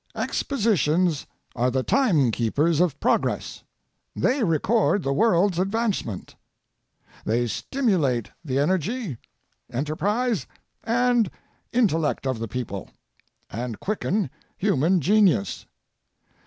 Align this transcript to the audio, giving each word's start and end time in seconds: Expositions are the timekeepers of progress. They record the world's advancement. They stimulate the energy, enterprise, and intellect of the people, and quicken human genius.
Expositions 0.15 1.27
are 1.55 1.69
the 1.69 1.83
timekeepers 1.83 2.79
of 2.79 2.99
progress. 2.99 3.63
They 4.15 4.43
record 4.43 5.03
the 5.03 5.13
world's 5.13 5.59
advancement. 5.59 6.33
They 7.23 7.45
stimulate 7.45 8.31
the 8.43 8.57
energy, 8.57 9.19
enterprise, 9.71 10.47
and 10.83 11.29
intellect 11.71 12.25
of 12.25 12.39
the 12.39 12.47
people, 12.47 12.89
and 13.51 13.79
quicken 13.79 14.31
human 14.57 15.01
genius. 15.01 15.67